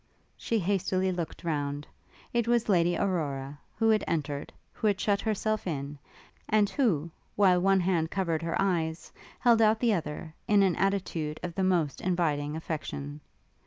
She 0.35 0.57
hastily 0.57 1.11
looked 1.11 1.43
round: 1.43 1.85
it 2.33 2.47
was 2.47 2.67
Lady 2.67 2.97
Aurora; 2.97 3.59
who 3.75 3.89
had 3.89 4.03
entered, 4.07 4.51
who 4.73 4.87
had 4.87 4.99
shut 4.99 5.21
herself 5.21 5.67
in, 5.67 5.99
and 6.49 6.67
who, 6.71 7.11
while 7.35 7.61
one 7.61 7.81
hand 7.81 8.09
covered 8.09 8.41
her 8.41 8.59
eyes, 8.59 9.11
held 9.37 9.61
out 9.61 9.79
the 9.79 9.93
other, 9.93 10.33
in 10.47 10.63
an 10.63 10.75
attitude 10.75 11.39
of 11.43 11.53
the 11.53 11.63
most 11.63 12.01
inviting 12.01 12.55
affection. 12.55 13.21